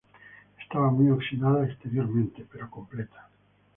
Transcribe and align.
Estaba 0.59 0.89
muy 0.89 1.11
oxidada 1.11 1.63
exteriormente, 1.67 2.43
pero 2.51 2.71
completa. 2.71 3.29